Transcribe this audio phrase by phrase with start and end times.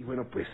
[0.00, 0.46] Y bueno, pues,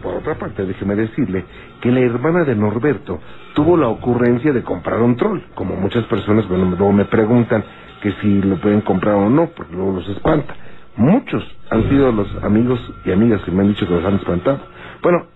[0.00, 1.44] por otra parte, déjeme decirle
[1.80, 3.18] que la hermana de Norberto
[3.52, 5.40] tuvo la ocurrencia de comprar un troll.
[5.56, 7.64] Como muchas personas, bueno, luego me preguntan
[8.00, 10.54] que si lo pueden comprar o no, porque luego los espanta.
[10.94, 14.60] Muchos han sido los amigos y amigas que me han dicho que los han espantado.
[15.02, 15.26] Bueno,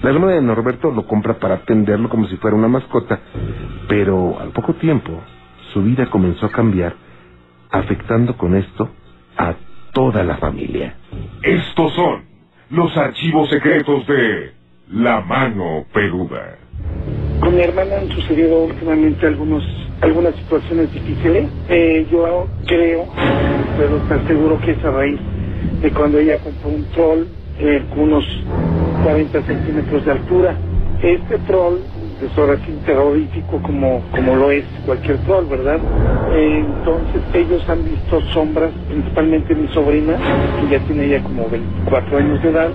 [0.00, 3.20] la hermana de Norberto lo compra para atenderlo como si fuera una mascota,
[3.90, 5.22] pero al poco tiempo
[5.74, 6.94] su vida comenzó a cambiar,
[7.70, 8.88] afectando con esto
[9.36, 9.54] a
[9.92, 10.96] toda la familia.
[11.42, 12.35] Estos son
[12.70, 14.50] los archivos secretos de
[14.90, 16.58] La Mano Peluda.
[17.40, 19.62] Con mi hermana han sucedido últimamente algunos,
[20.00, 21.48] algunas situaciones difíciles.
[21.68, 23.06] Eh, yo creo,
[23.78, 25.20] pero estar seguro que es a raíz
[25.80, 27.26] de cuando ella compró un troll
[27.60, 28.24] eh, con unos
[29.04, 30.56] 40 centímetros de altura.
[31.02, 31.78] Este troll
[32.22, 35.80] es ahora sí terrorífico como, como lo es cualquier troll, ¿verdad?
[36.34, 40.16] Eh, entonces ellos han visto sombras, principalmente mi sobrina,
[40.60, 42.70] que ya tiene ya como 24 años de edad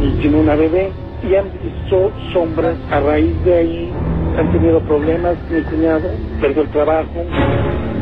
[0.00, 0.92] y tiene una bebé,
[1.22, 3.92] y han visto sombras a raíz de ahí,
[4.38, 7.24] han tenido problemas, mi cuñado perdió el trabajo,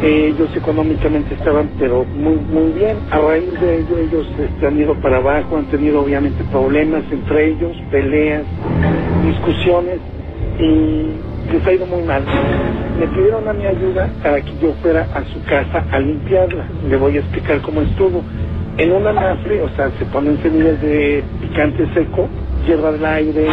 [0.03, 4.95] ellos económicamente estaban pero muy muy bien, a raíz de ello ellos este, han ido
[5.01, 8.45] para abajo, han tenido obviamente problemas entre ellos, peleas,
[9.25, 10.01] discusiones,
[10.59, 12.23] y les ha ido muy mal.
[12.99, 16.65] Me pidieron a mi ayuda para que yo fuera a su casa a limpiarla.
[16.89, 18.23] Le voy a explicar cómo estuvo.
[18.77, 22.29] En una anafre, o sea, se ponen semillas de picante seco,
[22.67, 23.47] hierba del aire,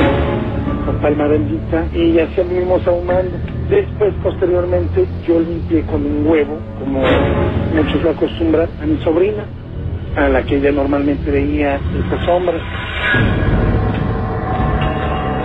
[0.86, 3.38] con palma bendita, y así mismo ahumando.
[3.70, 7.02] Después, posteriormente, yo limpié con un huevo, como
[7.76, 9.44] muchos lo acostumbran, a mi sobrina,
[10.16, 12.62] a la que ella normalmente veía esas sombras.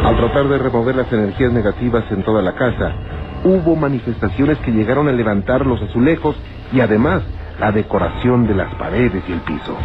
[0.07, 2.93] Al tratar de remover las energías negativas en toda la casa,
[3.43, 6.37] hubo manifestaciones que llegaron a levantar los azulejos
[6.73, 7.25] y además
[7.59, 9.77] la decoración de las paredes y el piso.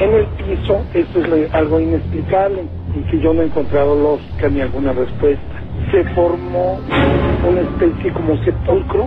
[0.00, 2.64] En el piso, esto es algo inexplicable
[2.96, 5.62] y que yo no he encontrado lógica ni alguna respuesta.
[5.92, 6.80] Se formó
[7.48, 9.06] una especie como sepulcro,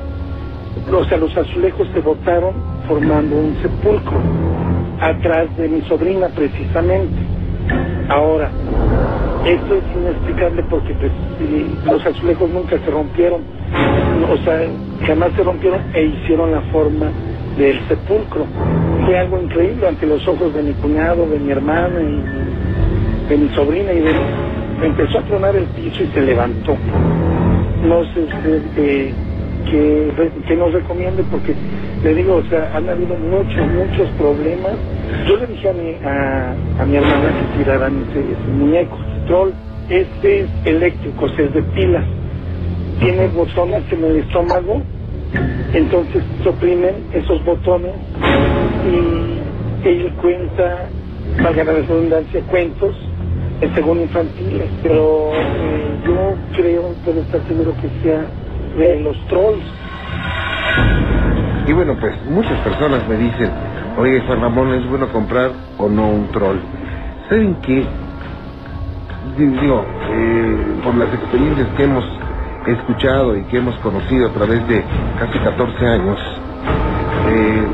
[0.94, 2.54] o sea, los azulejos se botaron
[2.88, 4.18] formando un sepulcro
[5.02, 7.20] atrás de mi sobrina precisamente.
[8.08, 8.50] Ahora,
[9.46, 11.12] esto es inexplicable porque pues,
[11.86, 13.42] los azulejos nunca se rompieron,
[14.32, 14.62] o sea,
[15.06, 17.12] jamás se rompieron e hicieron la forma
[17.58, 18.46] del sepulcro.
[19.06, 23.50] Fue algo increíble ante los ojos de mi cuñado, de mi hermana y de mi
[23.50, 24.12] sobrina y de
[24.82, 26.76] empezó a tronar el piso y se levantó.
[27.86, 28.28] No sé
[28.78, 29.14] eh,
[29.70, 31.54] que, nos recomiende porque
[32.04, 34.74] le digo, o sea, han habido muchos, muchos problemas.
[35.28, 38.98] Yo le dije a mi, a, mi hermana que tiraran ese, ese muñeco
[39.90, 42.06] este es eléctrico, es de pilas.
[43.00, 44.82] Tiene botones en el estómago,
[45.74, 47.94] entonces se oprimen esos botones
[48.86, 50.90] y él cuenta,
[51.42, 52.96] valga la redundancia, cuentos,
[53.76, 54.70] según infantiles.
[54.82, 58.26] Pero eh, yo creo, puedo estar seguro que sea
[58.78, 59.64] de los trolls.
[61.68, 63.50] Y bueno, pues muchas personas me dicen,
[63.98, 66.58] oye Juan Ramón, ¿es bueno comprar o no un troll?
[67.30, 67.86] ¿Saben qué?
[69.26, 72.06] Digo, eh, por las experiencias que hemos
[72.68, 74.86] escuchado y que hemos conocido a través de
[75.20, 76.20] casi 14 años,
[77.30, 77.68] eh,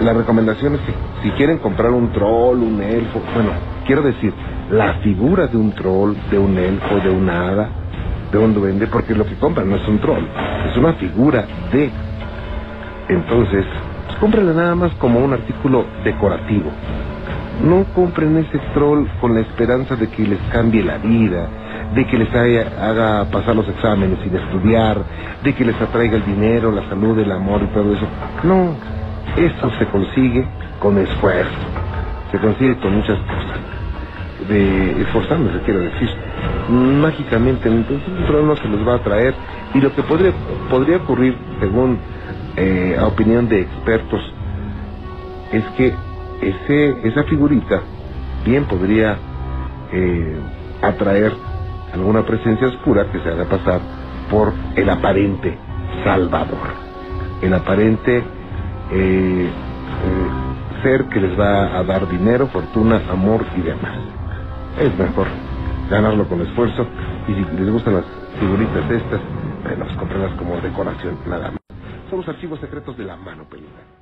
[0.00, 3.52] la recomendación es que si quieren comprar un troll, un elfo, bueno,
[3.86, 4.34] quiero decir,
[4.70, 7.70] la figura de un troll, de un elfo, de un hada,
[8.32, 10.24] de un duende, porque lo que compran no es un troll,
[10.70, 11.92] es una figura de...
[13.08, 13.66] Entonces,
[14.20, 16.72] pues nada más como un artículo decorativo.
[17.62, 21.48] No compren ese troll con la esperanza de que les cambie la vida,
[21.94, 25.04] de que les haga pasar los exámenes sin estudiar,
[25.42, 28.06] de que les atraiga el dinero, la salud, el amor y todo eso.
[28.42, 28.76] No,
[29.36, 30.46] eso se consigue
[30.80, 31.50] con esfuerzo,
[32.32, 33.60] se consigue con muchas cosas,
[34.48, 36.10] de esforzándose, quiero decir.
[36.68, 39.34] Mágicamente, entonces un troll no se los va a traer
[39.74, 40.32] y lo que podría,
[40.70, 41.98] podría ocurrir, según
[42.56, 44.20] eh, opinión de expertos,
[45.52, 45.94] es que
[46.48, 47.82] ese, esa figurita
[48.44, 49.16] bien podría
[49.92, 50.36] eh,
[50.82, 51.32] atraer
[51.92, 53.80] alguna presencia oscura que se haga pasar
[54.30, 55.56] por el aparente
[56.02, 56.74] salvador,
[57.42, 58.22] el aparente eh,
[58.92, 59.50] eh,
[60.82, 63.98] ser que les va a dar dinero, fortuna, amor y demás.
[64.78, 65.26] Es mejor
[65.88, 66.86] ganarlo con esfuerzo
[67.28, 68.04] y si les gustan las
[68.38, 69.20] figuritas estas,
[69.62, 71.60] bueno, pues como decoración, nada más.
[72.10, 73.84] Son los archivos secretos de la mano peluda.